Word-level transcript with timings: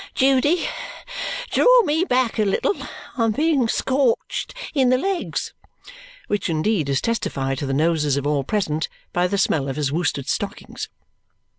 Judy, 0.15 0.67
draw 1.51 1.81
me 1.83 2.03
back 2.03 2.39
a 2.39 2.43
little. 2.45 2.73
I'm 3.19 3.33
being 3.33 3.67
scorched 3.67 4.51
in 4.73 4.89
the 4.89 4.97
legs," 4.97 5.53
which 6.25 6.49
indeed 6.49 6.89
is 6.89 7.01
testified 7.01 7.59
to 7.59 7.67
the 7.67 7.71
noses 7.71 8.17
of 8.17 8.25
all 8.25 8.43
present 8.43 8.89
by 9.13 9.27
the 9.27 9.37
smell 9.37 9.69
of 9.69 9.75
his 9.75 9.91
worsted 9.91 10.27
stockings. 10.27 10.89